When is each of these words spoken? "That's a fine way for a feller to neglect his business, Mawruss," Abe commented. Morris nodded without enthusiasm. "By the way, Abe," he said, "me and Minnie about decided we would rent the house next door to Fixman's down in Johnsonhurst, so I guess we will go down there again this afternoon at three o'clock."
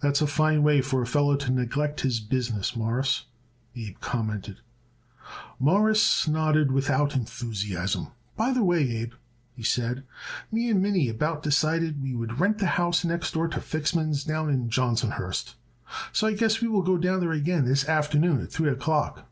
"That's 0.00 0.20
a 0.20 0.26
fine 0.26 0.62
way 0.62 0.82
for 0.82 1.00
a 1.00 1.06
feller 1.06 1.38
to 1.38 1.50
neglect 1.50 2.02
his 2.02 2.20
business, 2.20 2.76
Mawruss," 2.76 3.24
Abe 3.74 3.98
commented. 3.98 4.58
Morris 5.58 6.28
nodded 6.28 6.70
without 6.70 7.14
enthusiasm. 7.16 8.08
"By 8.36 8.52
the 8.52 8.62
way, 8.62 8.80
Abe," 8.98 9.14
he 9.56 9.62
said, 9.62 10.04
"me 10.52 10.68
and 10.68 10.82
Minnie 10.82 11.08
about 11.08 11.42
decided 11.42 12.02
we 12.02 12.14
would 12.14 12.40
rent 12.40 12.58
the 12.58 12.66
house 12.76 13.06
next 13.06 13.32
door 13.32 13.48
to 13.48 13.58
Fixman's 13.60 14.24
down 14.24 14.50
in 14.50 14.68
Johnsonhurst, 14.68 15.54
so 16.12 16.26
I 16.26 16.34
guess 16.34 16.60
we 16.60 16.68
will 16.68 16.82
go 16.82 16.98
down 16.98 17.20
there 17.20 17.32
again 17.32 17.64
this 17.64 17.88
afternoon 17.88 18.42
at 18.42 18.52
three 18.52 18.68
o'clock." 18.68 19.26